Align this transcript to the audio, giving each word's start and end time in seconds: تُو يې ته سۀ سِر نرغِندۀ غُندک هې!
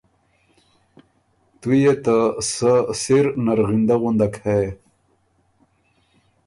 تُو 1.59 1.69
يې 1.81 1.93
ته 2.03 2.17
سۀ 2.53 2.73
سِر 3.01 3.25
نرغِندۀ 3.45 3.95
غُندک 4.01 4.35
هې! 4.43 4.61